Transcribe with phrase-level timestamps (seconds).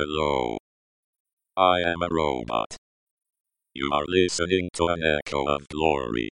[0.00, 0.58] Hello.
[1.56, 2.76] I am a robot.
[3.74, 6.28] You are listening to an echo of glory.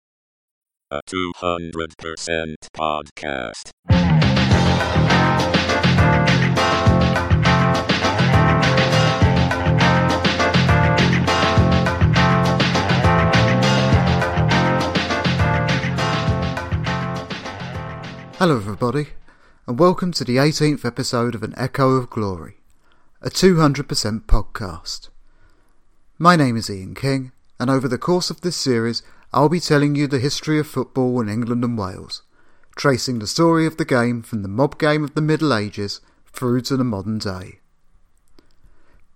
[0.90, 3.70] A 200% podcast.
[18.40, 19.10] Hello, everybody,
[19.68, 22.61] and welcome to the 18th episode of An Echo of Glory,
[23.24, 23.86] a 200%
[24.26, 25.10] podcast.
[26.18, 29.94] My name is Ian King, and over the course of this series, I'll be telling
[29.94, 32.24] you the history of football in England and Wales,
[32.76, 36.02] tracing the story of the game from the mob game of the Middle Ages
[36.34, 37.60] through to the modern day.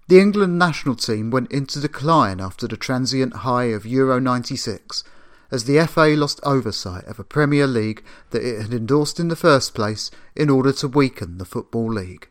[0.07, 5.03] The England national team went into decline after the transient high of Euro 96
[5.49, 9.35] as the FA lost oversight of a Premier League that it had endorsed in the
[9.35, 12.29] first place in order to weaken the Football League.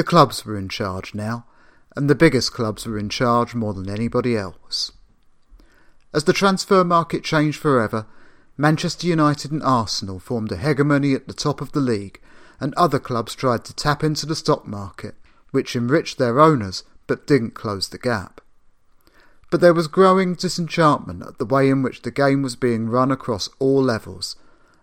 [0.00, 1.44] The clubs were in charge now,
[1.94, 4.92] and the biggest clubs were in charge more than anybody else.
[6.14, 8.06] As the transfer market changed forever,
[8.56, 12.18] Manchester United and Arsenal formed a hegemony at the top of the league,
[12.60, 15.16] and other clubs tried to tap into the stock market,
[15.50, 18.40] which enriched their owners but didn't close the gap.
[19.50, 23.10] But there was growing disenchantment at the way in which the game was being run
[23.10, 24.34] across all levels,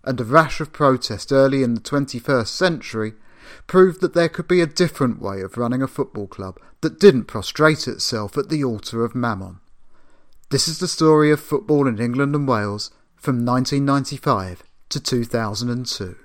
[0.03, 3.15] and a rash of protest early in the 21st century
[3.65, 7.25] proved that there could be a different way of running a football club that didn't
[7.25, 9.59] prostrate itself at the altar of Mammon.
[10.49, 16.15] This is the story of football in England and Wales from 1995 to 2002.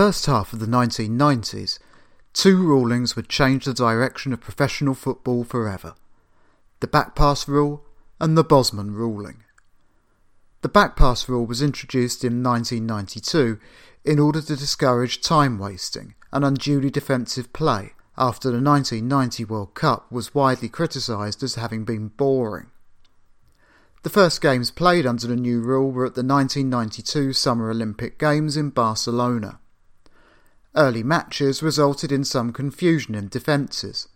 [0.00, 1.78] First half of the 1990s,
[2.32, 5.94] two rulings would change the direction of professional football forever
[6.80, 7.84] the backpass rule
[8.18, 9.44] and the Bosman ruling.
[10.62, 13.60] The backpass rule was introduced in 1992
[14.02, 20.10] in order to discourage time wasting and unduly defensive play after the 1990 World Cup
[20.10, 22.70] was widely criticised as having been boring.
[24.02, 28.56] The first games played under the new rule were at the 1992 Summer Olympic Games
[28.56, 29.59] in Barcelona.
[30.74, 34.08] Early matches resulted in some confusion in defences.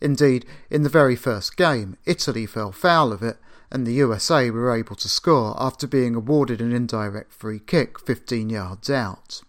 [0.00, 3.38] Indeed, in the very first game, Italy fell foul of it,
[3.70, 8.50] and the USA were able to score after being awarded an indirect free kick 15
[8.50, 9.42] yards out.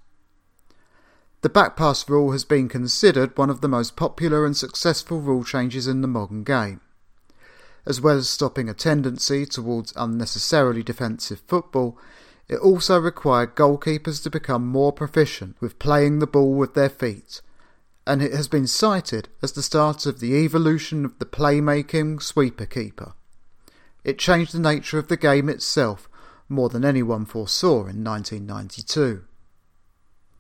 [1.42, 5.88] The backpass rule has been considered one of the most popular and successful rule changes
[5.88, 6.82] in the modern game
[7.88, 11.98] as well as stopping a tendency towards unnecessarily defensive football,
[12.50, 17.42] it also required goalkeepers to become more proficient with playing the ball with their feet,
[18.06, 22.66] and it has been cited as the start of the evolution of the playmaking sweeper
[22.66, 23.14] keeper.
[24.04, 26.10] It changed the nature of the game itself
[26.48, 29.24] more than anyone foresaw in 1992.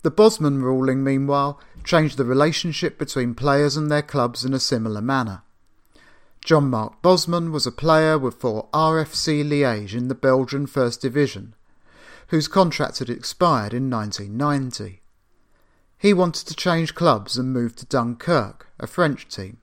[0.03, 5.01] The Bosman ruling, meanwhile, changed the relationship between players and their clubs in a similar
[5.01, 5.41] manner.
[6.45, 11.56] Jean-Marc Bosman was a player with for RFC Liège in the Belgian First Division,
[12.28, 15.02] whose contract had expired in 1990.
[15.98, 19.58] He wanted to change clubs and move to Dunkirk, a French team.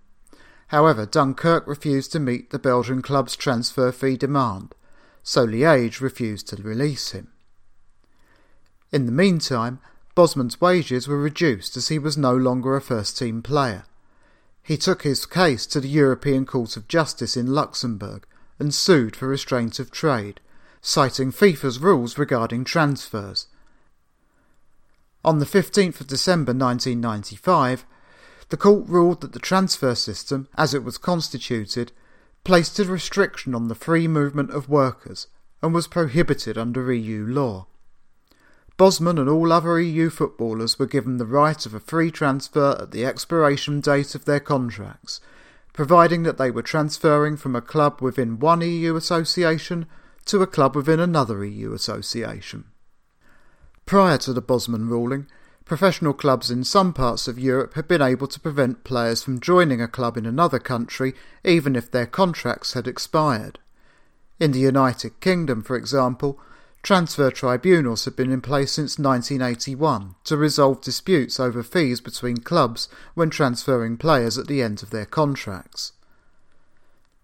[0.68, 4.74] However, Dunkirk refused to meet the Belgian club's transfer fee demand,
[5.22, 7.28] so Liège refused to release him.
[8.90, 9.80] In the meantime,
[10.14, 13.84] Bosman's wages were reduced as he was no longer a first team player.
[14.62, 18.26] He took his case to the European Court of Justice in Luxembourg
[18.58, 20.40] and sued for restraint of trade,
[20.86, 23.46] citing FIFA's rules regarding transfers.
[25.24, 27.86] On the 15th of December 1995,
[28.50, 31.90] the court ruled that the transfer system, as it was constituted,
[32.44, 35.26] placed a restriction on the free movement of workers
[35.62, 37.66] and was prohibited under EU law.
[38.76, 42.90] Bosman and all other EU footballers were given the right of a free transfer at
[42.90, 45.22] the expiration date of their contracts,
[45.72, 49.86] providing that they were transferring from a club within one EU association
[50.26, 52.64] to a club within another EU association.
[53.86, 55.26] Prior to the Bosman ruling,
[55.64, 59.80] professional clubs in some parts of Europe had been able to prevent players from joining
[59.80, 63.58] a club in another country even if their contracts had expired.
[64.40, 66.38] In the United Kingdom, for example,
[66.82, 72.88] transfer tribunals had been in place since 1981 to resolve disputes over fees between clubs
[73.14, 75.92] when transferring players at the end of their contracts.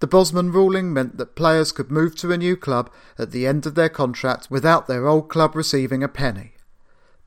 [0.00, 3.66] The Bosman ruling meant that players could move to a new club at the end
[3.66, 6.54] of their contract without their old club receiving a penny.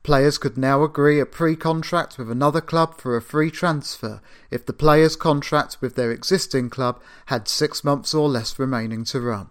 [0.02, 4.66] Players could now agree a pre contract with another club for a free transfer if
[4.66, 9.50] the player's contract with their existing club had six months or less remaining to run.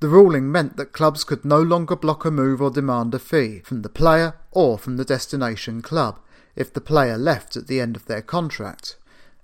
[0.00, 3.60] The ruling meant that clubs could no longer block a move or demand a fee
[3.60, 6.18] from the player or from the destination club
[6.56, 8.96] if the player left at the end of their contract,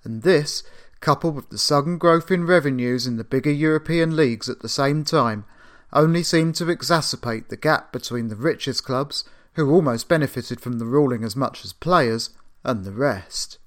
[0.02, 0.62] and this,
[1.04, 5.04] coupled with the sudden growth in revenues in the bigger European leagues at the same
[5.04, 5.44] time,
[5.92, 9.22] only seemed to exacerbate the gap between the richest clubs,
[9.52, 12.30] who almost benefited from the ruling as much as players,
[12.64, 13.58] and the rest.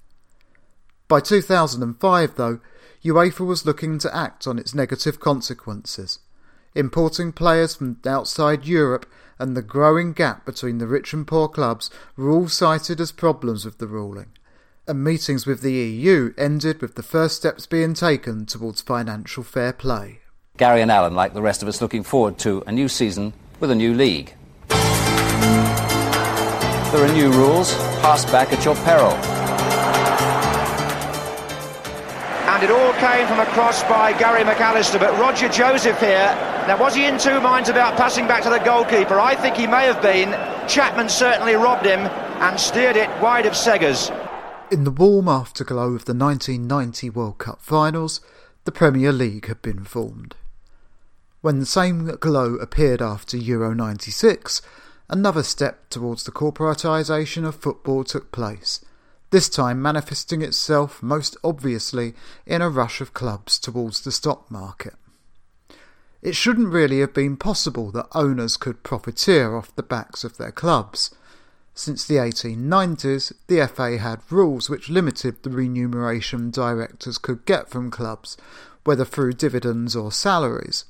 [1.06, 2.58] By 2005, though,
[3.04, 6.18] UEFA was looking to act on its negative consequences
[6.74, 9.06] importing players from outside Europe
[9.38, 13.64] and the growing gap between the rich and poor clubs were all cited as problems
[13.64, 14.30] with the ruling,
[14.88, 19.72] and meetings with the EU ended with the first steps being taken towards financial fair
[19.72, 20.20] play.
[20.56, 23.70] Gary and Alan, like the rest of us, looking forward to a new season with
[23.70, 24.34] a new league.
[26.90, 29.12] There are new rules, pass back at your peril.
[32.48, 36.34] And it all came from a cross by Gary McAllister, but Roger Joseph here.
[36.66, 39.20] Now, was he in two minds about passing back to the goalkeeper?
[39.20, 40.30] I think he may have been.
[40.66, 44.10] Chapman certainly robbed him and steered it wide of Segers.
[44.70, 48.20] In the warm afterglow of the 1990 World Cup finals,
[48.64, 50.34] the Premier League had been formed.
[51.40, 54.60] When the same glow appeared after Euro 96,
[55.08, 58.84] another step towards the corporatisation of football took place,
[59.30, 64.96] this time manifesting itself most obviously in a rush of clubs towards the stock market.
[66.20, 70.52] It shouldn't really have been possible that owners could profiteer off the backs of their
[70.52, 71.14] clubs.
[71.78, 77.88] Since the 1890s, the FA had rules which limited the remuneration directors could get from
[77.92, 78.36] clubs,
[78.82, 80.86] whether through dividends or salaries.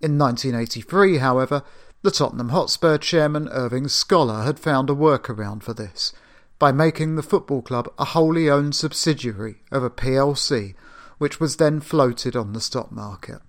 [0.00, 1.64] In 1983, however,
[2.02, 6.12] the Tottenham Hotspur chairman Irving Scholar had found a workaround for this
[6.60, 10.76] by making the football club a wholly owned subsidiary of a PLC,
[11.18, 13.40] which was then floated on the stock market.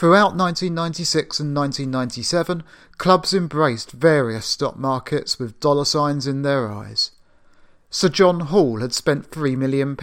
[0.00, 2.62] Throughout 1996 and 1997,
[2.96, 7.10] clubs embraced various stock markets with dollar signs in their eyes.
[7.90, 9.94] Sir John Hall had spent £3 million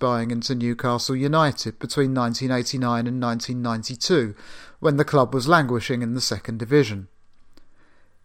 [0.00, 4.34] buying into Newcastle United between 1989 and 1992,
[4.80, 7.06] when the club was languishing in the second division.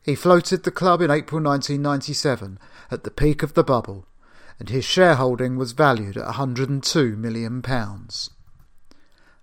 [0.02, 2.58] He floated the club in April 1997
[2.90, 4.08] at the peak of the bubble,
[4.58, 7.62] and his shareholding was valued at £102 million.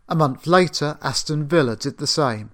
[0.08, 2.50] A month later, Aston Villa did the same,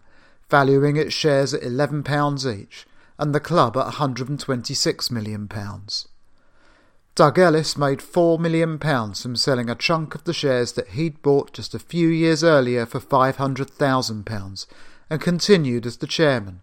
[0.49, 2.87] valuing its shares at £11 each,
[3.19, 5.49] and the club at £126 million.
[7.15, 11.53] Doug Ellis made £4 million from selling a chunk of the shares that he'd bought
[11.53, 14.67] just a few years earlier for £500,000
[15.11, 16.63] and continued as the chairman,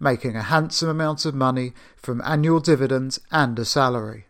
[0.00, 4.26] making a handsome amount of money from annual dividends and a salary.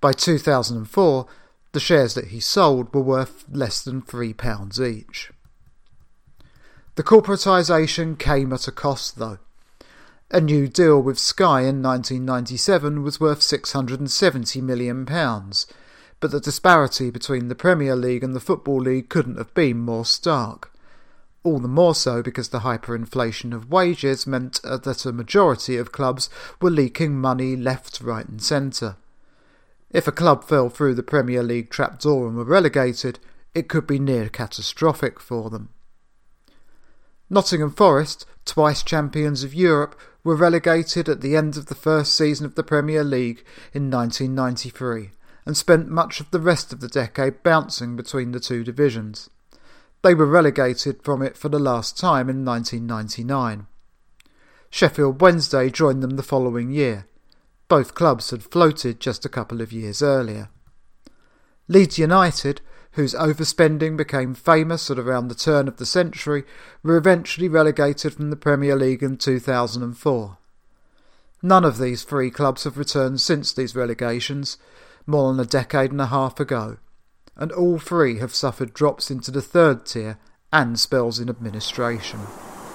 [0.00, 1.26] By 2004,
[1.72, 5.30] the shares that he sold were worth less than £3 each.
[6.94, 9.38] The corporatisation came at a cost, though.
[10.30, 17.48] A new deal with Sky in 1997 was worth £670 million, but the disparity between
[17.48, 20.70] the Premier League and the Football League couldn't have been more stark.
[21.44, 26.30] All the more so because the hyperinflation of wages meant that a majority of clubs
[26.60, 28.96] were leaking money left, right, and centre.
[29.92, 33.18] If a club fell through the Premier League trapdoor and were relegated,
[33.54, 35.68] it could be near catastrophic for them.
[37.28, 42.46] Nottingham Forest, twice champions of Europe, were relegated at the end of the first season
[42.46, 45.10] of the Premier League in 1993
[45.44, 49.28] and spent much of the rest of the decade bouncing between the two divisions.
[50.02, 53.66] They were relegated from it for the last time in 1999.
[54.70, 57.06] Sheffield Wednesday joined them the following year.
[57.72, 60.50] Both clubs had floated just a couple of years earlier.
[61.68, 62.60] Leeds United,
[62.90, 66.44] whose overspending became famous at around the turn of the century,
[66.82, 70.36] were eventually relegated from the Premier League in 2004.
[71.42, 74.58] None of these three clubs have returned since these relegations,
[75.06, 76.76] more than a decade and a half ago,
[77.36, 80.18] and all three have suffered drops into the third tier
[80.52, 82.20] and spells in administration.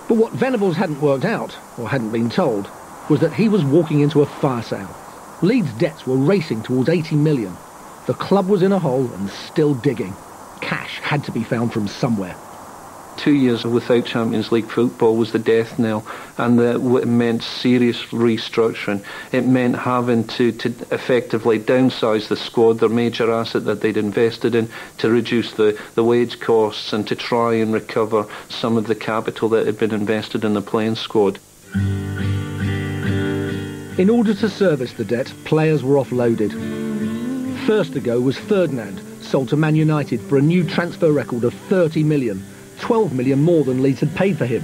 [0.08, 2.68] But what Venables hadn't worked out, or hadn't been told,
[3.10, 4.90] was that he was walking into a fire sale.
[5.42, 7.56] Leeds' debts were racing towards 80 million.
[8.06, 10.14] The club was in a hole and still digging.
[10.62, 12.36] Cash had to be found from somewhere.
[13.18, 16.06] Two years without Champions League football was the death knell,
[16.38, 19.04] and that meant serious restructuring.
[19.32, 24.54] It meant having to, to effectively downsize the squad, their major asset that they'd invested
[24.54, 28.96] in, to reduce the, the wage costs and to try and recover some of the
[28.96, 31.40] capital that had been invested in the playing squad.
[33.98, 36.54] In order to service the debt, players were offloaded.
[37.66, 41.52] First to go was Ferdinand, sold to Man United for a new transfer record of
[41.68, 42.46] 30 million,
[42.80, 44.64] 12 million more than Leeds had paid for him.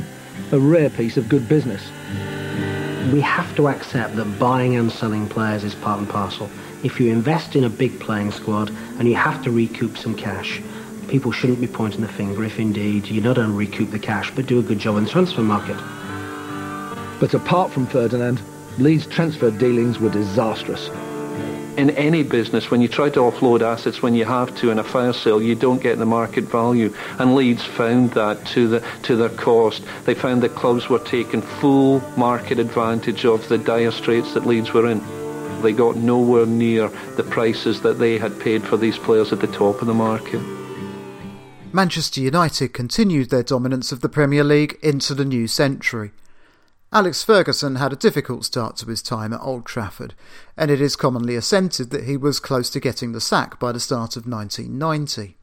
[0.52, 1.82] A rare piece of good business.
[3.12, 6.48] We have to accept that buying and selling players is part and parcel.
[6.84, 10.62] If you invest in a big playing squad and you have to recoup some cash,
[11.08, 14.46] people shouldn't be pointing the finger if indeed you not only recoup the cash but
[14.46, 15.78] do a good job in the transfer market.
[17.20, 18.40] But apart from Ferdinand,
[18.80, 20.90] Leeds' transfer dealings were disastrous.
[21.78, 24.84] in any business, when you try to offload assets when you have to in a
[24.84, 26.94] fire sale, you don't get the market value.
[27.20, 29.84] And Leeds found that to the to their cost.
[30.06, 34.74] They found that clubs were taking full market advantage of the dire straits that Leeds
[34.74, 35.02] were in.
[35.62, 39.48] They got nowhere near the prices that they had paid for these players at the
[39.48, 40.42] top of the market.
[41.72, 46.12] Manchester United continued their dominance of the Premier League into the new century.
[46.94, 50.14] Alex Ferguson had a difficult start to his time at Old Trafford,
[50.56, 53.80] and it is commonly assented that he was close to getting the sack by the
[53.80, 55.36] start of 1990.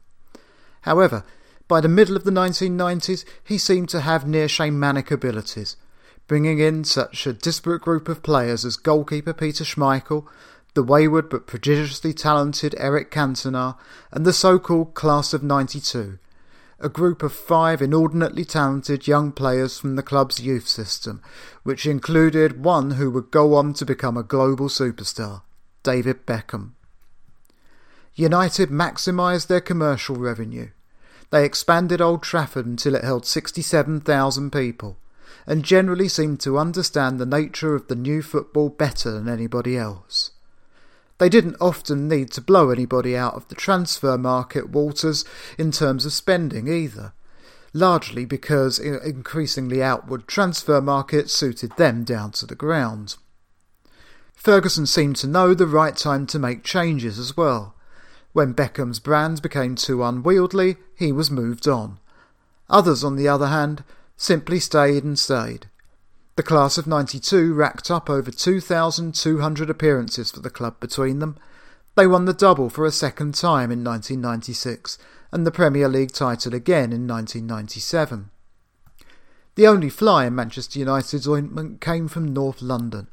[0.83, 1.25] However,
[1.67, 5.75] by the middle of the 1990s, he seemed to have near shamanic abilities,
[6.25, 10.25] bringing in such a disparate group of players as goalkeeper Peter Schmeichel,
[10.73, 13.77] the wayward but prodigiously talented Eric Cantona,
[14.11, 16.17] and the so-called Class of 92,
[16.83, 21.21] a group of five inordinately talented young players from the club's youth system,
[21.63, 25.43] which included one who would go on to become a global superstar,
[25.83, 26.71] David Beckham.
[28.15, 30.69] United maximised their commercial revenue.
[31.29, 34.97] They expanded Old Trafford until it held 67,000 people,
[35.47, 40.31] and generally seemed to understand the nature of the new football better than anybody else.
[41.21, 45.23] They didn't often need to blow anybody out of the transfer market waters
[45.55, 47.13] in terms of spending either,
[47.75, 53.17] largely because increasingly outward transfer markets suited them down to the ground.
[54.33, 57.75] Ferguson seemed to know the right time to make changes as well.
[58.33, 61.99] When Beckham's brand became too unwieldy, he was moved on.
[62.67, 63.83] Others, on the other hand,
[64.17, 65.67] simply stayed and stayed.
[66.41, 71.37] The class of 92 racked up over 2,200 appearances for the club between them.
[71.93, 74.97] They won the double for a second time in 1996
[75.31, 78.31] and the Premier League title again in 1997.
[79.53, 83.05] The only fly in Manchester United's ointment came from North London.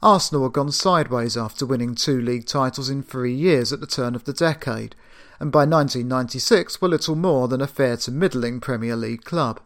[0.00, 4.14] Arsenal had gone sideways after winning two league titles in three years at the turn
[4.14, 4.94] of the decade,
[5.40, 9.60] and by 1996 were little more than a fair to middling Premier League club.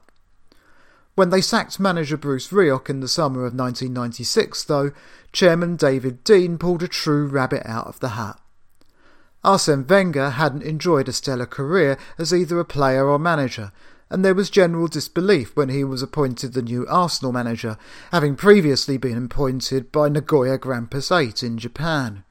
[1.19, 4.93] When they sacked manager Bruce Rioch in the summer of 1996, though,
[5.33, 8.39] chairman David Dein pulled a true rabbit out of the hat.
[9.43, 13.73] Arsene Wenger hadn't enjoyed a stellar career as either a player or manager,
[14.09, 17.79] and there was general disbelief when he was appointed the new Arsenal manager,
[18.13, 22.23] having previously been appointed by Nagoya Grampus 8 in Japan.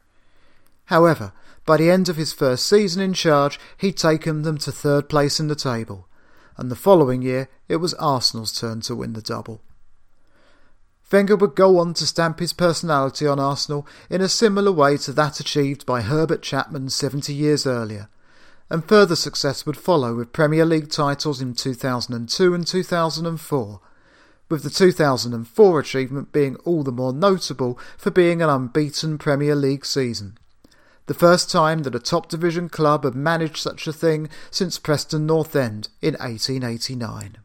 [0.85, 1.33] However,
[1.65, 5.41] by the end of his first season in charge, he'd taken them to third place
[5.41, 6.06] in the table,
[6.57, 9.61] and the following year it was Arsenal's turn to win the double.
[11.09, 15.13] Wenger would go on to stamp his personality on Arsenal in a similar way to
[15.13, 18.09] that achieved by Herbert Chapman 70 years earlier,
[18.69, 23.79] and further success would follow with Premier League titles in 2002 and 2004,
[24.49, 29.85] with the 2004 achievement being all the more notable for being an unbeaten Premier League
[29.85, 30.37] season.
[31.07, 35.25] The first time that a top division club had managed such a thing since Preston
[35.25, 37.37] North End in 1889.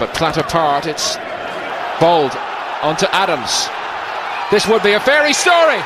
[0.00, 1.16] But plat apart, it's
[2.00, 2.32] Bould
[2.82, 3.68] onto Adams.
[4.50, 5.80] This would be a fairy story.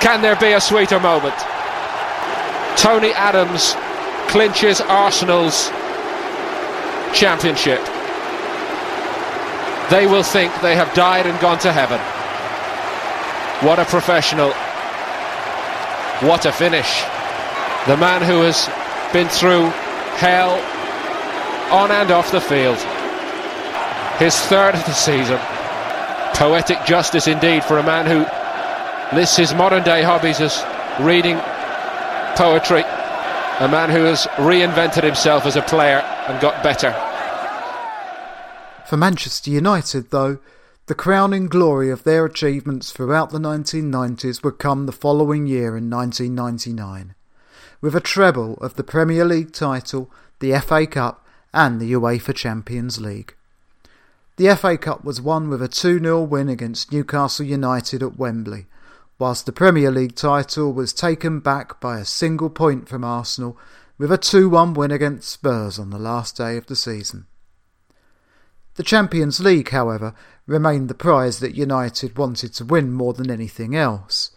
[0.00, 1.34] Can there be a sweeter moment?
[2.76, 3.74] Tony Adams
[4.28, 5.70] clinches Arsenal's
[7.12, 7.80] championship.
[9.92, 12.00] They will think they have died and gone to heaven.
[13.60, 14.52] What a professional.
[16.26, 17.02] What a finish.
[17.86, 18.70] The man who has
[19.12, 19.66] been through
[20.16, 20.52] hell
[21.70, 22.78] on and off the field.
[24.18, 25.38] His third of the season.
[26.36, 28.24] Poetic justice indeed for a man who
[29.14, 30.64] lists his modern day hobbies as
[31.00, 31.36] reading
[32.34, 32.84] poetry.
[33.60, 37.11] A man who has reinvented himself as a player and got better.
[38.92, 40.38] For Manchester United, though,
[40.84, 45.88] The crowning glory of their achievements throughout the 1990s would come the following year in
[45.88, 47.14] 1999,
[47.80, 53.00] with a treble of the Premier League title, the FA Cup, and the UEFA Champions
[53.00, 53.34] League.
[54.36, 58.66] The FA Cup was won with a 2 0 win against Newcastle United at Wembley,
[59.18, 63.56] whilst the Premier League title was taken back by a single point from Arsenal
[63.96, 67.24] with a 2 1 win against Spurs on the last day of the season.
[68.74, 70.14] The Champions League, however,
[70.46, 74.30] remained the prize that United wanted to win more than anything else.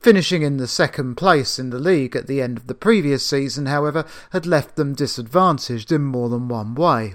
[0.00, 3.66] Finishing in the second place in the league at the end of the previous season,
[3.66, 7.14] however, had left them disadvantaged in more than one way.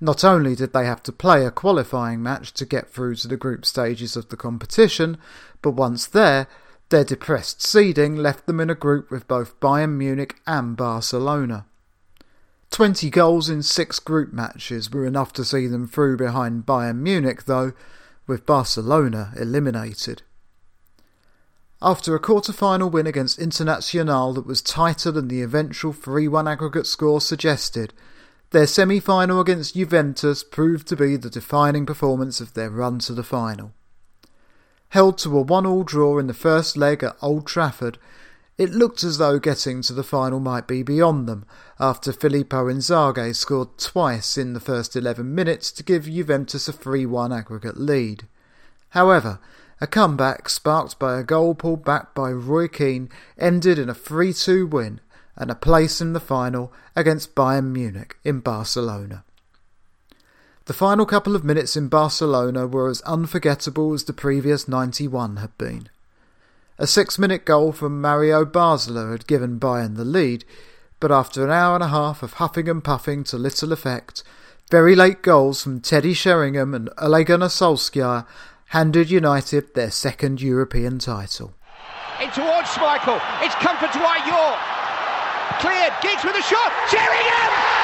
[0.00, 3.36] Not only did they have to play a qualifying match to get through to the
[3.36, 5.16] group stages of the competition,
[5.62, 6.48] but once there,
[6.90, 11.66] their depressed seeding left them in a group with both Bayern Munich and Barcelona.
[12.76, 17.44] 20 goals in six group matches were enough to see them through behind Bayern Munich,
[17.44, 17.72] though,
[18.26, 20.20] with Barcelona eliminated.
[21.80, 27.18] After a quarter-final win against Internazionale that was tighter than the eventual 3-1 aggregate score
[27.18, 27.94] suggested,
[28.50, 33.24] their semi-final against Juventus proved to be the defining performance of their run to the
[33.24, 33.72] final.
[34.90, 37.96] Held to a one-all draw in the first leg at Old Trafford,
[38.58, 41.44] it looked as though getting to the final might be beyond them
[41.78, 47.36] after Filippo Inzaghi scored twice in the first 11 minutes to give Juventus a 3-1
[47.36, 48.26] aggregate lead.
[48.90, 49.38] However,
[49.78, 54.70] a comeback sparked by a goal pulled back by Roy Keane ended in a 3-2
[54.70, 55.00] win
[55.36, 59.22] and a place in the final against Bayern Munich in Barcelona.
[60.64, 65.56] The final couple of minutes in Barcelona were as unforgettable as the previous 91 had
[65.58, 65.90] been.
[66.78, 70.44] A six minute goal from Mario Basler had given Bayern the lead,
[71.00, 74.22] but after an hour and a half of huffing and puffing to little effect,
[74.70, 78.26] very late goals from Teddy Sheringham and Ole Gunnar Solskjaer
[78.66, 81.54] handed United their second European title.
[82.20, 83.22] In towards Schmeichel.
[83.40, 85.60] It's comfort to Dwight Yorke.
[85.60, 85.92] Cleared.
[86.02, 86.72] Giggs with a shot.
[86.90, 87.76] Sheringham!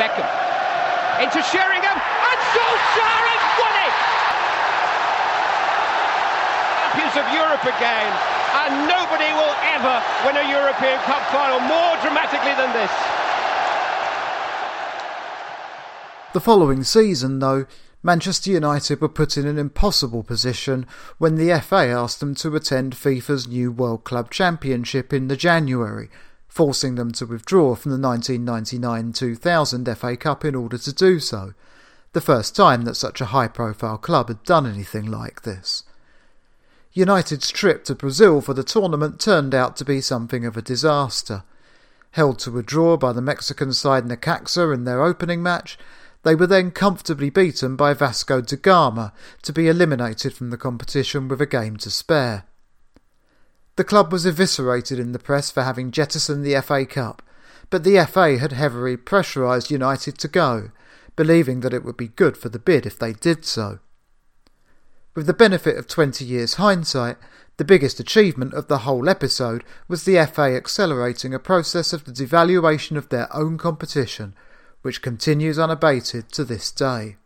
[0.00, 0.24] Beckham
[1.30, 3.94] into Sheringham and Solskjaer has won it!
[6.90, 8.10] Champions of Europe again,
[8.66, 12.90] and nobody will ever win a European Cup final more dramatically than this.
[16.32, 17.66] The following season, though,
[18.02, 20.84] Manchester United were put in an impossible position
[21.18, 26.10] when the FA asked them to attend FIFA's new World Club Championship in the January,
[26.50, 31.54] forcing them to withdraw from the 1999-2000 FA Cup in order to do so,
[32.12, 35.84] the first time that such a high-profile club had done anything like this.
[36.92, 41.44] United's trip to Brazil for the tournament turned out to be something of a disaster.
[42.10, 45.78] Held to a draw by the Mexican side Necaxa in their opening match,
[46.24, 51.28] they were then comfortably beaten by Vasco da Gama to be eliminated from the competition
[51.28, 52.44] with a game to spare.
[53.80, 57.22] The club was eviscerated in the press for having jettisoned the FA Cup,
[57.70, 60.70] but the FA had heavily pressurised United to go,
[61.16, 63.78] believing that it would be good for the bid if they did so.
[65.14, 67.16] With the benefit of 20 years' hindsight,
[67.56, 72.12] the biggest achievement of the whole episode was the FA accelerating a process of the
[72.12, 74.34] devaluation of their own competition,
[74.82, 77.16] which continues unabated to this day.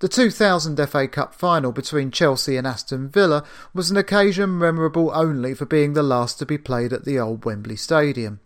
[0.00, 5.54] The 2000 FA Cup final between Chelsea and Aston Villa was an occasion memorable only
[5.54, 8.40] for being the last to be played at the old Wembley Stadium.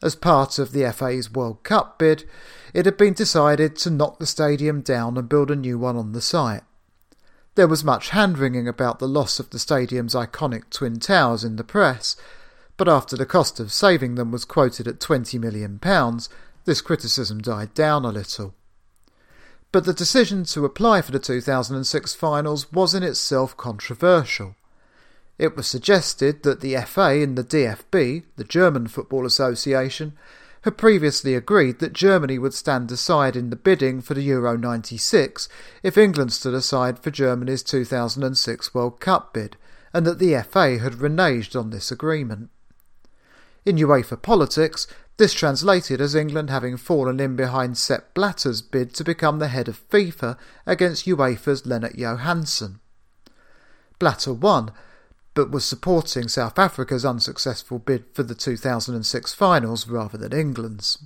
[0.00, 2.24] As part of the FA's World Cup bid,
[2.72, 6.12] it had been decided to knock the stadium down and build a new one on
[6.12, 6.62] the site.
[7.56, 11.56] There was much hand wringing about the loss of the stadium's iconic Twin Towers in
[11.56, 12.16] the press,
[12.76, 15.80] but after the cost of saving them was quoted at £20 million,
[16.64, 18.54] this criticism died down a little
[19.72, 24.54] but the decision to apply for the 2006 finals was in itself controversial.
[25.38, 30.12] It was suggested that the FA and the DFB, the German Football Association,
[30.62, 35.48] had previously agreed that Germany would stand aside in the bidding for the Euro 96
[35.82, 39.56] if England stood aside for Germany's 2006 World Cup bid,
[39.92, 42.50] and that the FA had reneged on this agreement.
[43.64, 44.86] In UEFA politics,
[45.18, 49.68] this translated as England having fallen in behind Sepp Blatter's bid to become the head
[49.68, 52.80] of FIFA against UEFA's Lennart Johansson.
[53.98, 54.72] Blatter won,
[55.34, 60.98] but was supporting South Africa's unsuccessful bid for the 2006 finals rather than England's.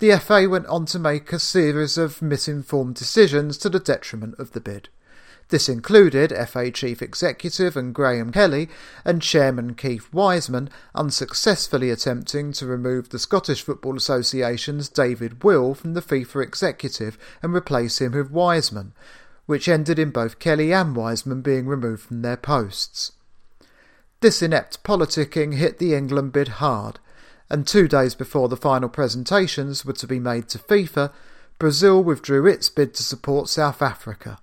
[0.00, 4.52] the FA went on to make a series of misinformed decisions to the detriment of
[4.52, 4.90] the bid.
[5.54, 8.68] This included FA Chief Executive and Graham Kelly
[9.04, 15.94] and Chairman Keith Wiseman unsuccessfully attempting to remove the Scottish Football Association's David Will from
[15.94, 18.94] the FIFA executive and replace him with Wiseman,
[19.46, 23.12] which ended in both Kelly and Wiseman being removed from their posts.
[24.22, 26.98] This inept politicking hit the England bid hard,
[27.48, 31.12] and two days before the final presentations were to be made to FIFA,
[31.60, 34.40] Brazil withdrew its bid to support South Africa.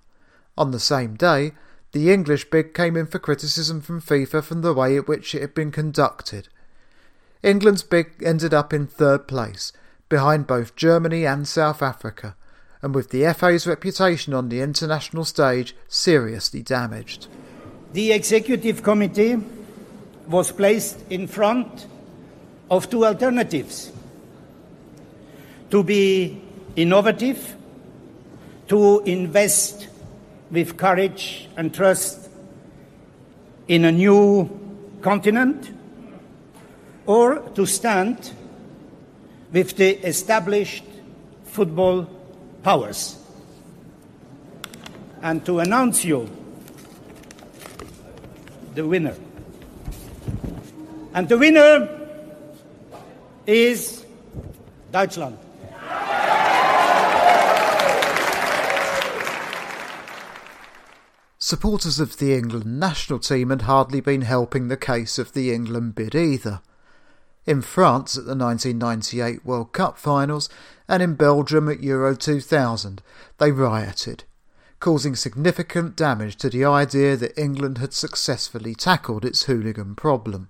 [0.56, 1.52] On the same day,
[1.92, 5.42] the English bid came in for criticism from FIFA from the way in which it
[5.42, 6.48] had been conducted.
[7.42, 9.72] England's bid ended up in third place,
[10.08, 12.36] behind both Germany and South Africa,
[12.80, 17.28] and with the FA's reputation on the international stage seriously damaged.
[17.92, 19.38] The Executive Committee
[20.28, 21.86] was placed in front
[22.70, 23.92] of two alternatives
[25.70, 26.40] to be
[26.76, 27.56] innovative,
[28.68, 29.88] to invest
[30.52, 32.28] with courage and trust
[33.66, 34.48] in a new
[35.00, 35.70] continent,
[37.06, 38.32] or to stand
[39.50, 40.84] with the established
[41.44, 42.04] football
[42.62, 43.18] powers.
[45.22, 46.28] And to announce you
[48.74, 49.14] the winner.
[51.14, 51.88] And the winner
[53.46, 54.04] is
[54.90, 55.38] Deutschland.
[61.52, 65.94] Supporters of the England national team had hardly been helping the case of the England
[65.94, 66.62] bid either.
[67.44, 70.48] In France at the 1998 World Cup finals
[70.88, 73.02] and in Belgium at Euro 2000,
[73.36, 74.24] they rioted,
[74.80, 80.48] causing significant damage to the idea that England had successfully tackled its hooligan problem.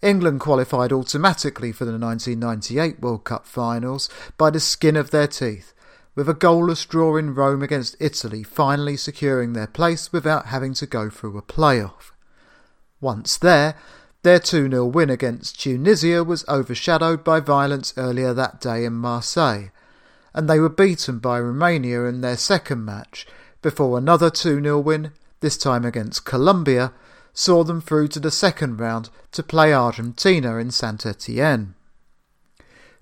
[0.00, 5.73] England qualified automatically for the 1998 World Cup finals by the skin of their teeth,
[6.14, 10.86] with a goalless draw in Rome against Italy finally securing their place without having to
[10.86, 12.12] go through a playoff.
[13.00, 13.74] Once there,
[14.22, 19.70] their 2 0 win against Tunisia was overshadowed by violence earlier that day in Marseille,
[20.32, 23.26] and they were beaten by Romania in their second match
[23.60, 26.92] before another 2 0 win, this time against Colombia,
[27.34, 31.74] saw them through to the second round to play Argentina in Saint Etienne.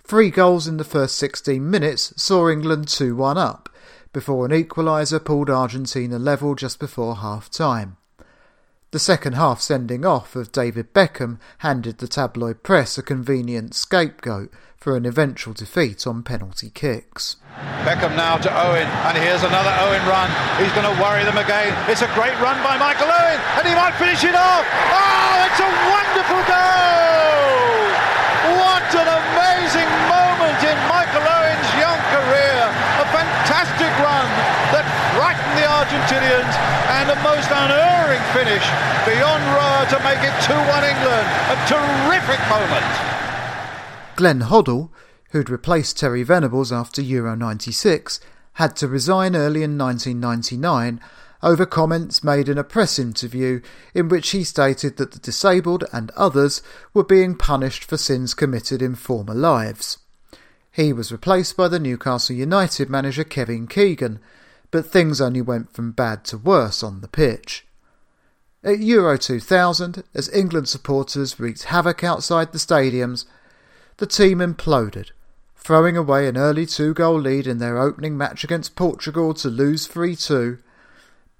[0.05, 3.69] Three goals in the first 16 minutes saw England 2 1 up,
[4.13, 7.97] before an equaliser pulled Argentina level just before half time.
[8.93, 14.53] The second half sending off of David Beckham handed the tabloid press a convenient scapegoat
[14.77, 17.41] for an eventual defeat on penalty kicks.
[17.89, 20.29] Beckham now to Owen, and here's another Owen run.
[20.61, 21.73] He's going to worry them again.
[21.89, 24.67] It's a great run by Michael Owen, and he might finish it off.
[24.69, 27.73] Oh, it's a wonderful goal!
[28.61, 32.61] What an amazing moment in Michael Owen's young career.
[33.01, 34.29] A fantastic run
[34.75, 34.85] that
[35.17, 36.55] frightened the Argentinians
[37.13, 38.65] a most unerring finish
[39.05, 41.29] beyond Roa to make it 2 1 England.
[41.53, 42.87] A terrific moment.
[44.17, 44.89] Glenn Hoddle,
[45.31, 48.19] who'd replaced Terry Venables after Euro 96,
[48.55, 51.01] had to resign early in 1999
[51.43, 53.61] over comments made in a press interview
[53.93, 56.63] in which he stated that the disabled and others
[56.95, 59.99] were being punished for sins committed in former lives.
[60.71, 64.19] He was replaced by the Newcastle United manager Kevin Keegan,
[64.73, 67.65] but things only went from bad to worse on the pitch.
[68.65, 73.27] At Euro 2000, as England supporters wreaked havoc outside the stadiums,
[73.99, 75.11] the team imploded,
[75.55, 79.87] throwing away an early two goal lead in their opening match against Portugal to lose
[79.87, 80.59] 3 2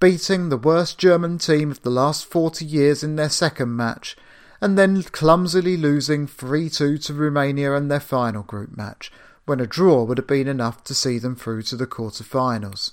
[0.03, 4.17] beating the worst German team of the last 40 years in their second match,
[4.59, 9.13] and then clumsily losing 3 2 to Romania in their final group match,
[9.45, 12.91] when a draw would have been enough to see them through to the quarter-finals.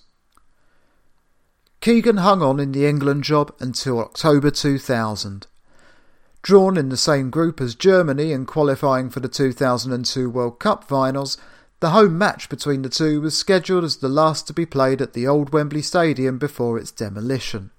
[1.80, 5.46] Keegan hung on in the England job until October 2000.
[6.42, 11.38] Drawn in the same group as Germany in qualifying for the 2002 World Cup finals,
[11.80, 15.14] the home match between the two was scheduled as the last to be played at
[15.14, 17.70] the old Wembley Stadium before its demolition.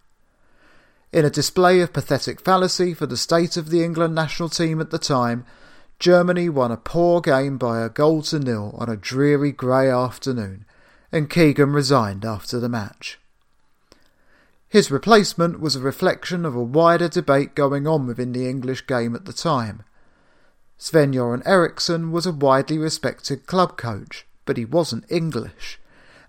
[1.14, 4.90] In a display of pathetic fallacy for the state of the England national team at
[4.90, 5.46] the time,
[6.00, 10.66] Germany won a poor game by a goal to nil on a dreary grey afternoon,
[11.12, 13.20] and Keegan resigned after the match.
[14.72, 19.14] His replacement was a reflection of a wider debate going on within the English game
[19.16, 19.84] at the time.
[20.78, 25.78] Sven Göran Eriksson was a widely respected club coach, but he wasn't English,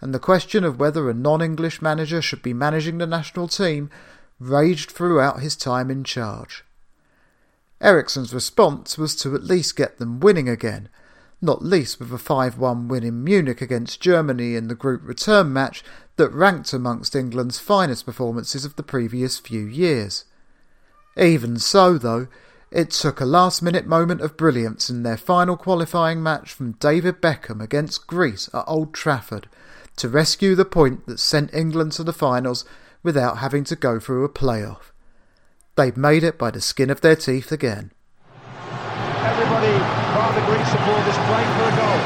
[0.01, 3.89] and the question of whether a non English manager should be managing the national team
[4.41, 6.65] raged throughout his time in charge.
[7.81, 10.89] Eriksson's response was to at least get them winning again,
[11.43, 15.53] not least with a 5 1 win in Munich against Germany in the group return
[15.53, 15.83] match
[16.17, 20.25] that ranked amongst England's finest performances of the previous few years.
[21.17, 22.29] Even so, though,
[22.71, 27.21] it took a last minute moment of brilliance in their final qualifying match from David
[27.21, 29.49] Beckham against Greece at Old Trafford
[29.97, 32.65] to rescue the point that sent England to the finals
[33.03, 34.93] without having to go through a playoff.
[35.77, 37.92] They've made it by the skin of their teeth again.
[40.13, 42.01] Of the Greek supporters playing for a goal.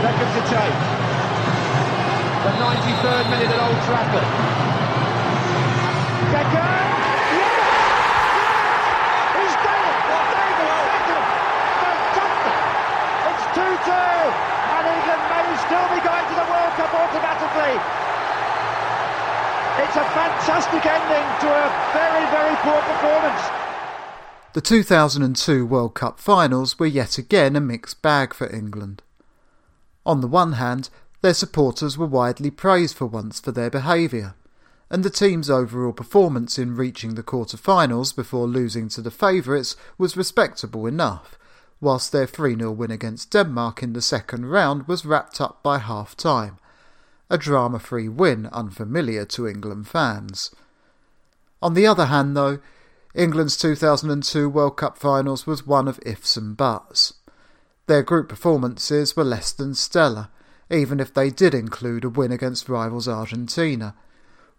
[0.00, 0.80] Beckham to take.
[2.48, 4.24] The 93rd minute at Old Trafford.
[6.32, 6.80] Beckham!
[7.36, 7.60] Yes!
[8.40, 8.56] Yes!
[9.36, 9.96] He's done it!
[10.32, 11.24] David Beckham!
[11.84, 12.56] Fantastic!
[13.28, 13.92] It's 2-2!
[13.92, 17.76] And England may still be going to the World Cup automatically.
[19.84, 23.57] It's a fantastic ending to a very, very poor performance.
[24.54, 29.02] The 2002 World Cup finals were yet again a mixed bag for England.
[30.06, 30.88] On the one hand,
[31.20, 34.34] their supporters were widely praised for once for their behaviour,
[34.88, 40.16] and the team's overall performance in reaching the quarter-finals before losing to the favourites was
[40.16, 41.38] respectable enough,
[41.78, 46.56] whilst their 3-0 win against Denmark in the second round was wrapped up by half-time,
[47.28, 50.54] a drama-free win unfamiliar to England fans.
[51.60, 52.60] On the other hand, though,
[53.18, 57.14] England's 2002 World Cup finals was one of ifs and buts.
[57.88, 60.28] Their group performances were less than stellar,
[60.70, 63.96] even if they did include a win against rivals Argentina,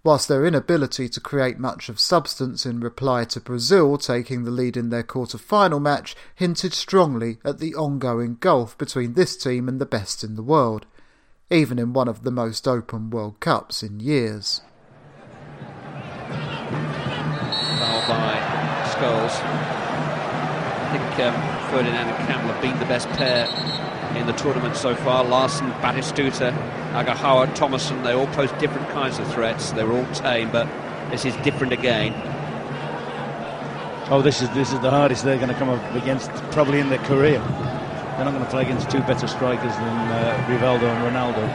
[0.03, 4.75] whilst their inability to create much of substance in reply to Brazil taking the lead
[4.75, 9.85] in their quarter-final match hinted strongly at the ongoing gulf between this team and the
[9.85, 10.85] best in the world,
[11.49, 14.59] even in one of the most open World Cups in years.
[18.99, 19.31] Scholes.
[19.31, 23.47] I think um, Ferdinand and Campbell have been the best pair
[24.17, 25.23] in the tournament so far.
[25.23, 26.51] Larsson, Batistuta,
[26.91, 29.71] Aghahowa, Tomasson, they all pose different kinds of threats.
[29.71, 30.67] They were all tame, but
[31.11, 32.13] this is different again.
[34.11, 36.89] Oh, this is this is the hardest they're going to come up against probably in
[36.89, 37.39] their career.
[37.39, 41.47] They're not going to play against two better strikers than uh, Rivaldo and Ronaldo.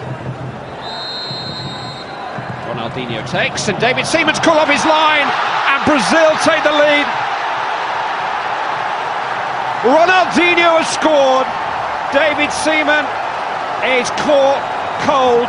[2.72, 7.23] Ronaldinho takes, and David Seaman's call off his line, and Brazil take the lead.
[9.84, 11.46] Ronaldinho has scored.
[12.10, 13.04] David Seaman
[14.00, 14.62] is caught
[15.04, 15.48] cold.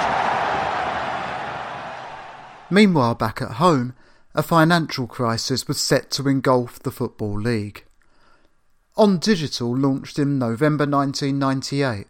[2.69, 3.93] Meanwhile, back at home,
[4.33, 7.85] a financial crisis was set to engulf the Football League.
[8.97, 12.07] On Digital launched in November 1998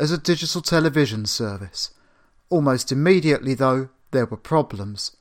[0.00, 1.90] as a digital television service.
[2.50, 5.16] Almost immediately, though, there were problems.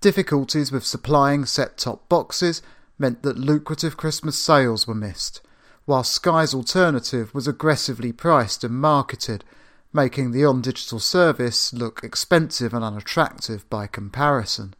[0.00, 2.62] Difficulties with supplying set top boxes
[2.98, 5.40] meant that lucrative Christmas sales were missed,
[5.84, 9.44] while Sky's alternative was aggressively priced and marketed,
[9.92, 14.74] making the on digital service look expensive and unattractive by comparison.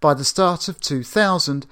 [0.00, 1.66] By the start of 2000,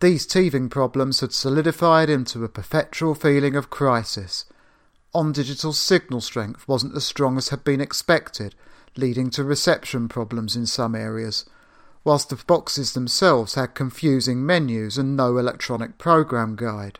[0.00, 4.46] these teething problems had solidified into a perpetual feeling of crisis.
[5.14, 8.54] On digital signal strength wasn't as strong as had been expected,
[8.96, 11.44] leading to reception problems in some areas,
[12.02, 16.98] whilst the boxes themselves had confusing menus and no electronic program guide.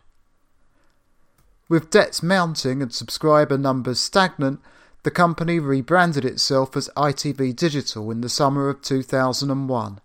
[1.75, 4.61] With debts mounting and subscriber numbers stagnant,
[5.03, 10.01] the company rebranded itself as ITV Digital in the summer of 2001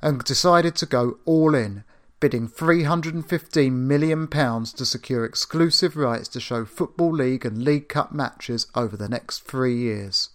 [0.00, 1.82] and decided to go all in,
[2.20, 8.68] bidding £315 million to secure exclusive rights to show Football League and League Cup matches
[8.76, 10.28] over the next three years.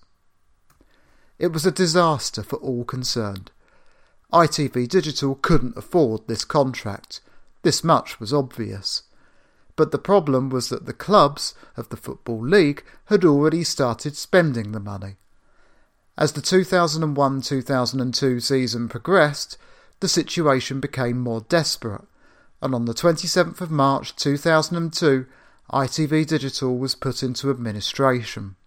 [1.38, 3.50] It was a disaster for all concerned.
[4.34, 7.22] ITV Digital couldn't afford this contract.
[7.62, 9.04] This much was obvious.
[9.80, 14.74] But the problem was that the clubs of the Football League had already started spending
[14.74, 15.16] the money.
[16.18, 19.58] As the 2001 2002 season progressed,
[20.02, 22.02] the situation became more desperate,
[22.62, 25.26] and on the 27th of March 2002,
[25.72, 28.58] ITV Digital was put into administration.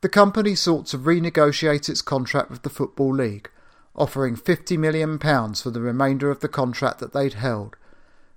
[0.00, 3.48] The company sought to renegotiate its contract with the Football League,
[3.94, 7.76] offering £50 million for the remainder of the contract that they'd held,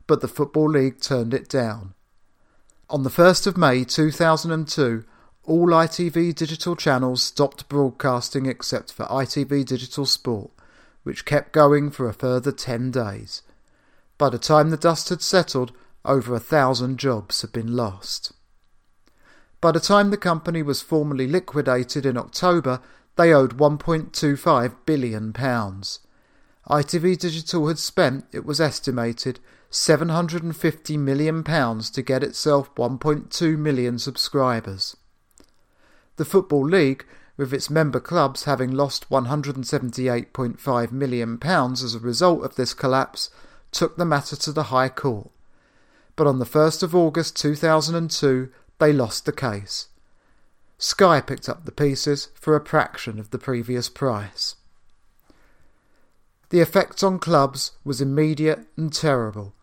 [0.07, 1.93] but the Football League turned it down.
[2.89, 5.03] On the 1st of May 2002,
[5.45, 10.51] all ITV digital channels stopped broadcasting except for ITV Digital Sport,
[11.03, 13.41] which kept going for a further 10 days.
[14.17, 15.73] By the time the dust had settled,
[16.05, 18.31] over a thousand jobs had been lost.
[19.59, 22.79] By the time the company was formally liquidated in October,
[23.15, 25.33] they owed £1.25 billion.
[25.33, 29.39] ITV Digital had spent, it was estimated,
[29.73, 34.95] £750 million to get itself 1.2 million subscribers.
[36.17, 37.07] The Football League,
[37.37, 43.31] with its member clubs having lost £178.5 million as a result of this collapse,
[43.71, 45.31] took the matter to the High Court.
[46.15, 49.87] But on the 1st of August 2002, they lost the case.
[50.77, 54.55] Sky picked up the pieces for a fraction of the previous price.
[56.51, 59.55] The effect on clubs was immediate and terrible.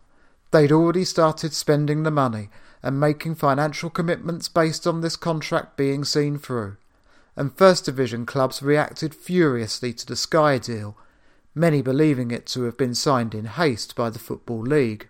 [0.51, 2.49] They'd already started spending the money
[2.83, 6.77] and making financial commitments based on this contract being seen through.
[7.35, 10.97] And First Division clubs reacted furiously to the Sky deal,
[11.55, 15.07] many believing it to have been signed in haste by the Football League.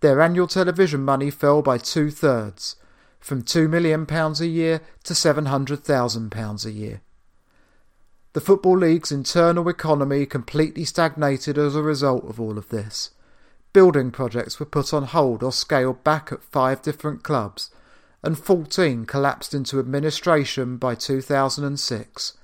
[0.00, 2.76] Their annual television money fell by two thirds,
[3.18, 7.00] from £2 million a year to £700,000 a year.
[8.34, 13.10] The Football League's internal economy completely stagnated as a result of all of this.
[13.76, 17.68] Building projects were put on hold or scaled back at five different clubs,
[18.22, 22.38] and 14 collapsed into administration by 2006.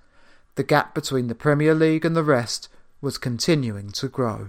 [0.57, 2.69] The gap between the Premier League and the rest
[3.01, 4.49] was continuing to grow.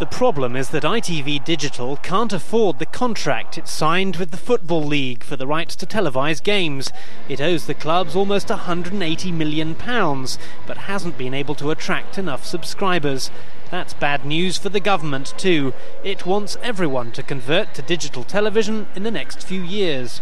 [0.00, 4.84] The problem is that ITV Digital can't afford the contract it signed with the Football
[4.84, 6.90] League for the rights to televise games.
[7.28, 9.74] It owes the clubs almost £180 million,
[10.66, 13.30] but hasn't been able to attract enough subscribers.
[13.70, 15.74] That's bad news for the government, too.
[16.04, 20.20] It wants everyone to convert to digital television in the next few years.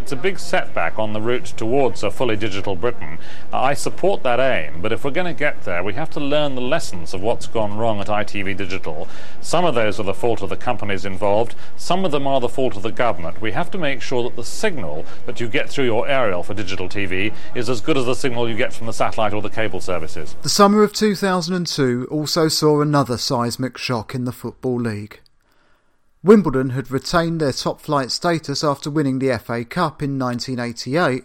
[0.00, 3.18] It's a big setback on the route towards a fully digital Britain.
[3.52, 6.20] Uh, I support that aim, but if we're going to get there, we have to
[6.20, 9.06] learn the lessons of what's gone wrong at ITV Digital.
[9.40, 12.48] Some of those are the fault of the companies involved, some of them are the
[12.48, 13.40] fault of the government.
[13.40, 16.54] We have to make sure that the signal that you get through your aerial for
[16.54, 19.50] digital TV is as good as the signal you get from the satellite or the
[19.50, 20.34] cable services.
[20.42, 25.20] The summer of 2002 also saw another seismic shock in the Football League.
[26.22, 31.24] Wimbledon had retained their top flight status after winning the FA Cup in 1988,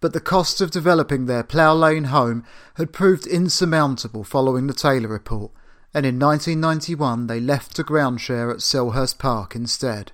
[0.00, 5.08] but the cost of developing their Plough Lane home had proved insurmountable following the Taylor
[5.08, 5.50] report,
[5.92, 10.12] and in 1991 they left to ground share at Selhurst Park instead.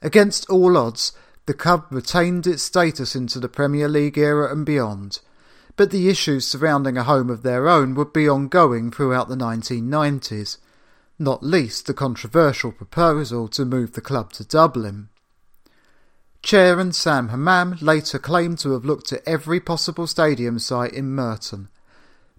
[0.00, 1.12] Against all odds,
[1.44, 5.20] the club retained its status into the Premier League era and beyond,
[5.76, 10.56] but the issues surrounding a home of their own would be ongoing throughout the 1990s
[11.18, 15.08] not least the controversial proposal to move the club to Dublin.
[16.42, 21.68] Chairman Sam Hammam later claimed to have looked at every possible stadium site in Merton,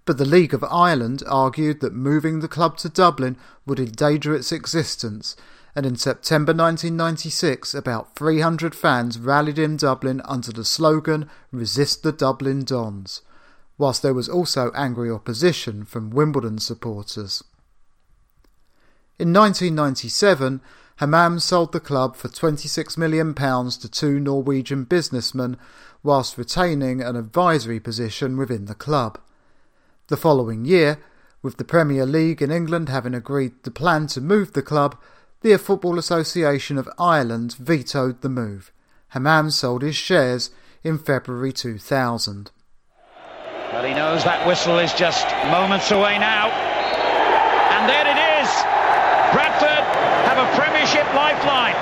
[0.06, 4.50] but the League of Ireland argued that moving the club to Dublin would endanger its
[4.50, 5.36] existence,
[5.76, 12.12] and in September 1996 about 300 fans rallied in Dublin under the slogan Resist the
[12.12, 13.20] Dublin Dons,
[13.76, 17.44] whilst there was also angry opposition from Wimbledon supporters.
[19.20, 20.62] In 1997,
[20.96, 25.58] Hammam sold the club for £26 million to two Norwegian businessmen
[26.02, 29.20] whilst retaining an advisory position within the club.
[30.06, 31.00] The following year,
[31.42, 34.96] with the Premier League in England having agreed the plan to move the club,
[35.42, 38.72] the Football Association of Ireland vetoed the move.
[39.08, 40.48] Hammam sold his shares
[40.82, 42.50] in February 2000.
[43.70, 46.48] Well, he knows that whistle is just moments away now.
[46.48, 48.09] And there.
[49.32, 49.84] Bradford
[50.26, 51.78] have a Premiership lifeline.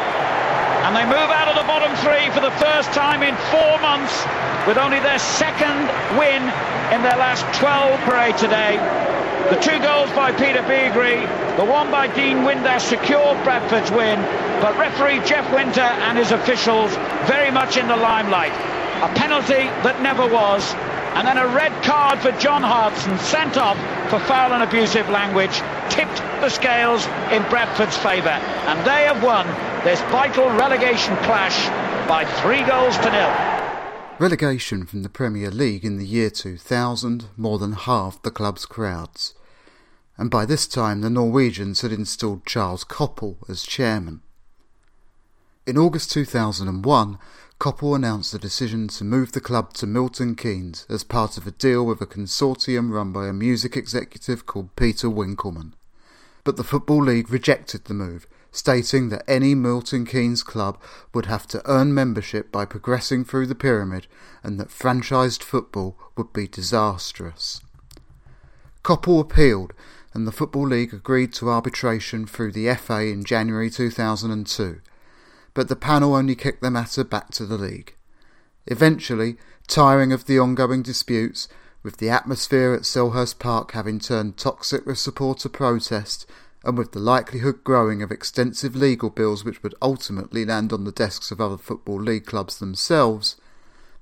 [0.84, 4.24] And they move out of the bottom three for the first time in four months
[4.66, 6.42] with only their second win
[6.92, 8.76] in their last 12 parade today.
[9.48, 11.24] The two goals by Peter Beagrie,
[11.56, 14.20] the one by Dean Windass secured Bradford's win,
[14.60, 18.52] but referee Jeff Winter and his officials very much in the limelight.
[19.00, 20.74] A penalty that never was,
[21.16, 23.78] and then a red card for John Hartson sent off
[24.10, 25.62] for foul and abusive language
[25.98, 29.44] tipped the scales in Bradford's favour and they have won
[29.82, 31.66] this vital relegation clash
[32.06, 33.58] by three goals to nil.
[34.20, 39.34] Relegation from the Premier League in the year 2000 more than halved the club's crowds,
[40.16, 44.20] and by this time the Norwegians had installed Charles Koppel as chairman.
[45.66, 47.18] In August 2001,
[47.58, 51.50] Koppel announced the decision to move the club to Milton Keynes as part of a
[51.50, 55.72] deal with a consortium run by a music executive called Peter Winkelman.
[56.48, 60.80] But the Football League rejected the move, stating that any Milton Keynes club
[61.12, 64.06] would have to earn membership by progressing through the pyramid
[64.42, 67.60] and that franchised football would be disastrous.
[68.82, 69.74] Koppel appealed
[70.14, 74.80] and the Football League agreed to arbitration through the FA in January 2002
[75.52, 77.94] but the panel only kicked the matter back to the league.
[78.66, 79.36] Eventually,
[79.66, 81.46] tiring of the ongoing disputes,
[81.82, 86.26] with the atmosphere at Selhurst Park having turned toxic with supporter protest,
[86.64, 90.92] and with the likelihood growing of extensive legal bills which would ultimately land on the
[90.92, 93.36] desks of other Football League clubs themselves,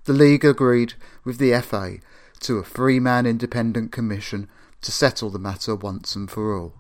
[0.04, 1.98] the League agreed with the FA
[2.40, 4.48] to a three man independent commission
[4.80, 6.74] to settle the matter once and for all.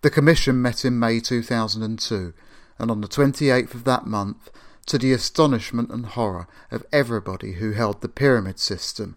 [0.00, 2.34] The commission met in May 2002,
[2.78, 4.50] and on the 28th of that month,
[4.86, 9.16] to the astonishment and horror of everybody who held the pyramid system,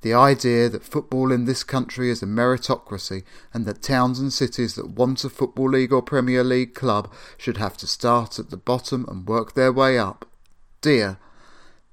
[0.00, 4.74] the idea that football in this country is a meritocracy and that towns and cities
[4.76, 8.56] that want a Football League or Premier League club should have to start at the
[8.56, 10.24] bottom and work their way up,
[10.80, 11.18] dear,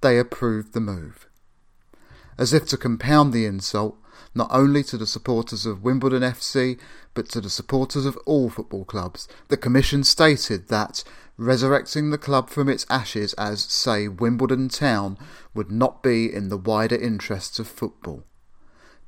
[0.02, 1.28] they approved the move.
[2.38, 3.98] As if to compound the insult,
[4.36, 6.78] not only to the supporters of Wimbledon FC,
[7.14, 11.04] but to the supporters of all football clubs, the Commission stated that
[11.38, 15.18] resurrecting the club from its ashes as, say, Wimbledon Town
[15.54, 18.26] would not be in the wider interests of football.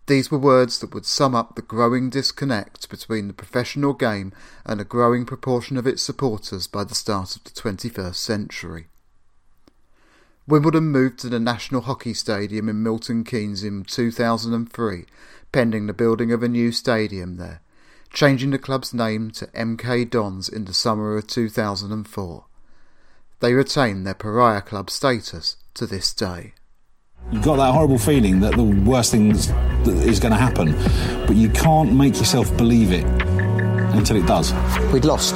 [0.07, 4.31] These were words that would sum up the growing disconnect between the professional game
[4.65, 8.87] and a growing proportion of its supporters by the start of the 21st century.
[10.47, 15.05] Wimbledon moved to the National Hockey Stadium in Milton Keynes in 2003,
[15.51, 17.61] pending the building of a new stadium there,
[18.13, 22.45] changing the club's name to MK Dons in the summer of 2004.
[23.41, 26.53] They retain their pariah club status to this day.
[27.29, 30.71] You've got that horrible feeling that the worst thing is going to happen,
[31.27, 33.03] but you can't make yourself believe it
[33.93, 34.53] until it does.
[34.93, 35.35] We'd lost,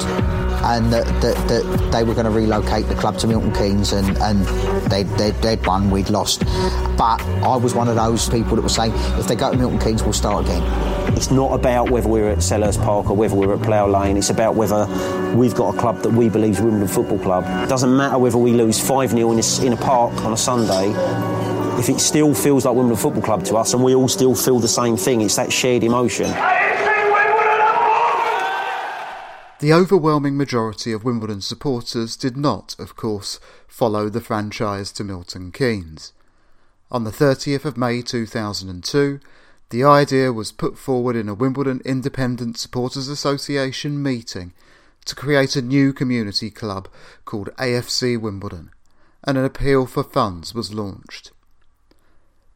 [0.64, 4.16] and that, that, that they were going to relocate the club to Milton Keynes, and,
[4.18, 4.44] and
[4.90, 6.44] they, they, they'd won, we'd lost.
[6.96, 9.78] But I was one of those people that were saying, if they go to Milton
[9.78, 10.62] Keynes, we'll start again.
[11.16, 14.16] It's not about whether we're at Selhurst Park or whether we're at Plough Lane.
[14.16, 14.86] It's about whether
[15.34, 17.44] we've got a club that we believe is Wimbledon Football Club.
[17.64, 20.92] It doesn't matter whether we lose 5 0 in, in a park on a Sunday.
[21.78, 24.58] If it still feels like Wimbledon Football Club to us and we all still feel
[24.58, 26.26] the same thing, it's that shared emotion.
[29.62, 33.38] The overwhelming majority of Wimbledon supporters did not, of course,
[33.68, 36.12] follow the franchise to Milton Keynes.
[36.90, 39.20] On the 30th of May 2002,
[39.70, 44.52] the idea was put forward in a Wimbledon Independent Supporters Association meeting
[45.04, 46.88] to create a new community club
[47.24, 48.70] called AFC Wimbledon,
[49.22, 51.30] and an appeal for funds was launched.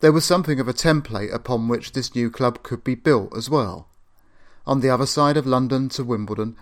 [0.01, 3.49] There was something of a template upon which this new club could be built as
[3.49, 3.87] well.
[4.67, 6.57] On the other side of London to Wimbledon,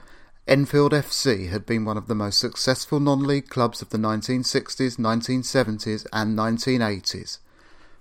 [0.47, 6.07] Enfield FC had been one of the most successful non-league clubs of the 1960s, 1970s
[6.13, 7.39] and 1980s,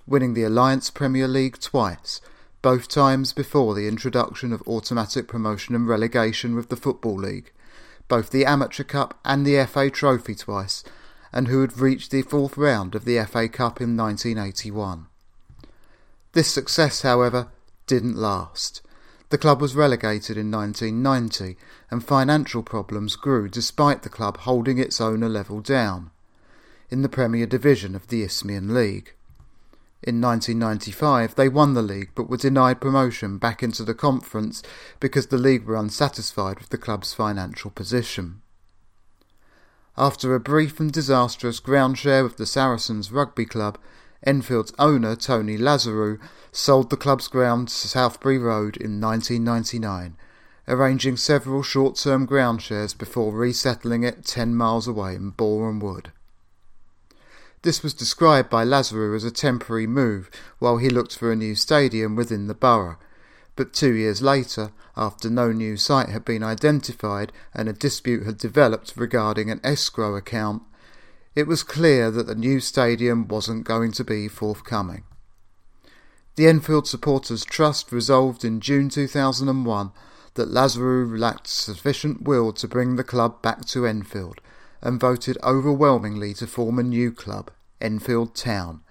[0.06, 2.20] winning the Alliance Premier League twice,
[2.62, 7.54] both times before the introduction of automatic promotion and relegation with the Football League,
[8.10, 10.84] both the Amateur Cup and the FA Trophy twice,
[11.32, 15.06] and who had reached the fourth round of the FA Cup in 1981.
[16.34, 17.48] This success, however,
[17.88, 18.82] didn't last.
[19.34, 21.58] The club was relegated in 1990,
[21.90, 26.12] and financial problems grew despite the club holding its owner level down
[26.92, 29.16] in the Premier Division of the Isthmian League.
[30.04, 34.62] In 1995, they won the league but were denied promotion back into the conference
[35.00, 38.44] because the league were unsatisfied with the club's financial position.
[39.98, 43.80] After a brief and disastrous ground share with the Saracens Rugby Club,
[44.26, 46.20] Enfield's owner, Tony Lazarou,
[46.52, 50.16] sold the club's ground to Southbury Road in 1999,
[50.68, 56.12] arranging several short term ground shares before resettling it 10 miles away in Boreham Wood.
[57.64, 61.56] This was described by Lazarou as a temporary move while he looked for a new
[61.56, 62.98] stadium within the borough,
[63.56, 68.38] but two years later, after no new site had been identified and a dispute had
[68.38, 70.64] developed regarding an escrow account,
[71.36, 75.04] it was clear that the new stadium wasn't going to be forthcoming.
[76.36, 79.92] The Enfield Supporters Trust resolved in June 2001
[80.36, 84.42] that Lazarou lacked sufficient will to bring the club back to Enfield
[84.82, 88.82] and voted overwhelmingly to form a new club, Enfield Town,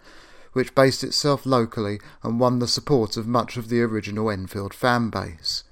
[0.52, 5.10] which based itself locally and won the support of much of the original Enfield fan
[5.10, 5.64] base.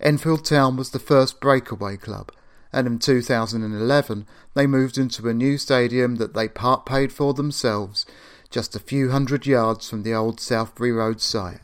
[0.00, 2.32] Enfield Town was the first breakaway club,
[2.76, 8.04] and in 2011 they moved into a new stadium that they part paid for themselves,
[8.50, 11.60] just a few hundred yards from the old Southbury Road site.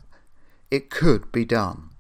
[0.71, 1.91] It could be done.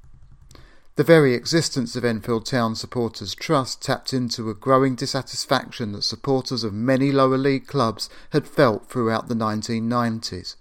[0.96, 6.64] The very existence of Enfield Town Supporters Trust tapped into a growing dissatisfaction that supporters
[6.64, 10.56] of many lower league clubs had felt throughout the 1990s.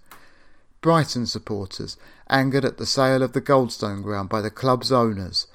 [0.82, 1.96] Brighton supporters,
[2.28, 5.46] angered at the sale of the Goldstone ground by the club's owners,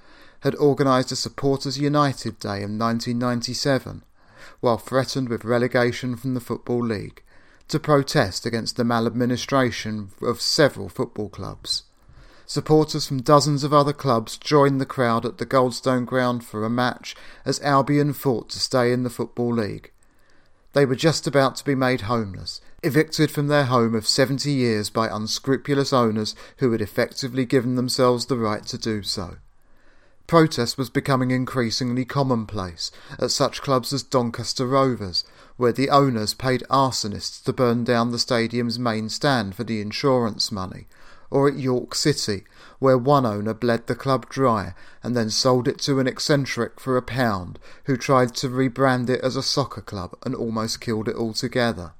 [0.42, 4.04] had organised a Supporters United Day in 1997,
[4.60, 7.24] while threatened with relegation from the Football League,
[7.68, 11.84] to protest against the maladministration of several football clubs.
[12.50, 16.70] supporters from dozens of other clubs joined the crowd at the Goldstone Ground for a
[16.70, 17.14] match
[17.44, 19.92] as Albion fought to stay in the Football League.
[20.72, 24.90] They were just about to be made homeless, evicted from their home of 70 years
[24.90, 29.38] by unscrupulous owners who had effectively given themselves the right to do so.
[30.28, 35.23] Protest was becoming increasingly commonplace at such clubs as Doncaster Rovers,
[35.55, 40.51] where the owners paid arsonists to burn down the stadium's main stand for the insurance
[40.51, 40.88] money,
[41.32, 42.43] or at York City,
[42.80, 46.97] where one owner bled the club dry and then sold it to an eccentric for
[46.97, 51.15] a pound who tried to rebrand it as a soccer club and almost killed it
[51.15, 51.93] altogether.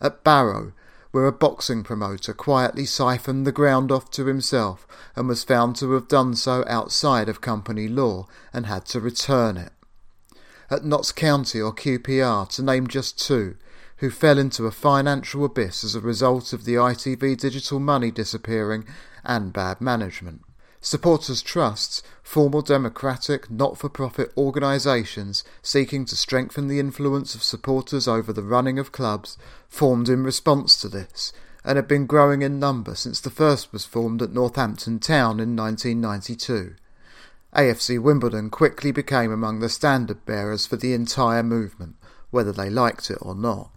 [0.00, 0.72] At Barrow,
[1.12, 4.86] where a boxing promoter quietly siphoned the ground off to himself
[5.16, 9.56] and was found to have done so outside of company law and had to return
[9.56, 9.72] it.
[10.70, 13.56] At Notts County or QPR, to name just two,
[13.96, 18.86] who fell into a financial abyss as a result of the ITV digital money disappearing
[19.24, 20.42] and bad management.
[20.82, 28.08] Supporters trusts, formal democratic, not for profit organisations seeking to strengthen the influence of supporters
[28.08, 29.36] over the running of clubs,
[29.68, 33.84] formed in response to this, and have been growing in number since the first was
[33.84, 36.76] formed at Northampton Town in 1992.
[37.54, 41.96] AFC Wimbledon quickly became among the standard bearers for the entire movement,
[42.30, 43.70] whether they liked it or not.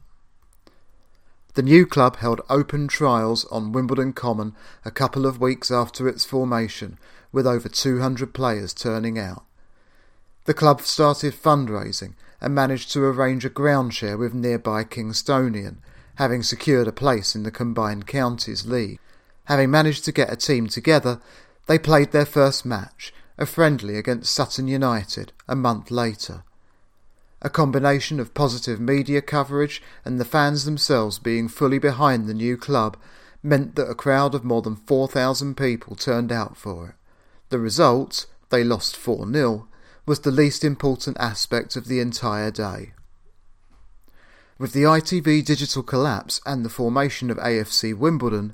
[1.56, 6.26] The new club held open trials on Wimbledon Common a couple of weeks after its
[6.26, 6.98] formation,
[7.32, 9.44] with over 200 players turning out.
[10.46, 15.78] The club started fundraising and managed to arrange a ground share with nearby Kingstonian,
[16.16, 19.00] having secured a place in the Combined Counties League.
[19.46, 21.22] Having managed to get a team together,
[21.68, 26.44] they played their first match, a friendly against Sutton United, a month later
[27.44, 32.56] a combination of positive media coverage and the fans themselves being fully behind the new
[32.56, 32.98] club
[33.44, 36.96] meant that a crowd of more than 4,000 people turned out for it.
[37.50, 39.68] The result, they lost 4 0,
[40.06, 42.94] was the least important aspect of the entire day.
[44.58, 48.54] With the ITV digital collapse and the formation of AFC Wimbledon,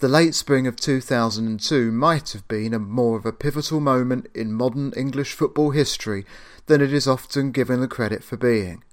[0.00, 4.52] the late spring of 2002 might have been a more of a pivotal moment in
[4.52, 6.24] modern English football history
[6.66, 8.84] than it is often given the credit for being.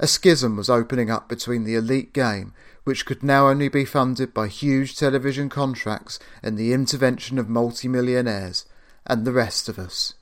[0.00, 2.52] A schism was opening up between the elite game,
[2.82, 8.64] which could now only be funded by huge television contracts and the intervention of multimillionaires,
[9.06, 10.14] and the rest of us.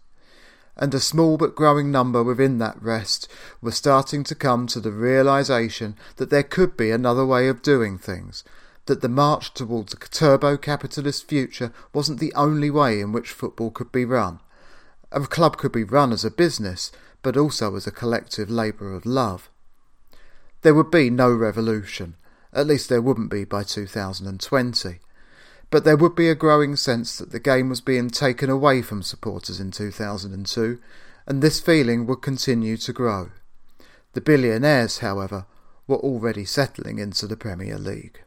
[0.77, 3.29] And a small but growing number within that rest
[3.63, 7.97] were starting to come to the realization that there could be another way of doing
[7.97, 8.45] things,
[8.87, 13.71] that the march towards a turbo capitalist future wasn't the only way in which football
[13.71, 14.41] could be run,
[15.13, 19.07] a club could be run as a business, but also as a collective labour of
[19.07, 19.49] love.
[20.63, 22.17] There would be no revolution,
[22.53, 24.99] at least there wouldn't be by 2020.
[25.71, 29.03] But there would be a growing sense that the game was being taken away from
[29.03, 30.79] supporters in 2002,
[31.27, 33.31] and this feeling would continue to grow.
[34.13, 35.47] The billionaires, however,
[35.87, 38.21] were already settling into the Premier League.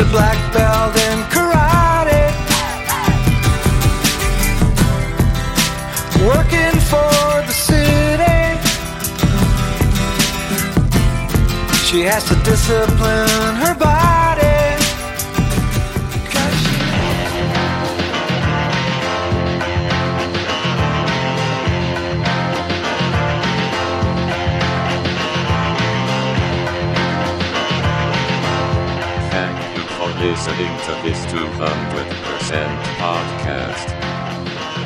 [0.00, 2.22] A black belt in karate.
[6.26, 7.12] Working for
[7.48, 8.40] the city.
[11.86, 14.19] She has to discipline her body.
[31.30, 31.46] 200%
[32.98, 33.86] podcast.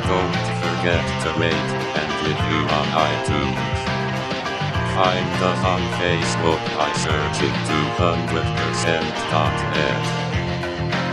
[0.05, 3.57] Don't forget to rate and review on iTunes.
[4.92, 10.05] Find us on Facebook by searching 200%.net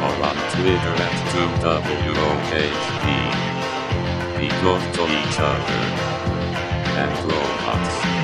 [0.03, 3.07] or on Twitter at 2WOHP.
[4.37, 5.81] Be good to each other
[6.99, 8.20] and robots.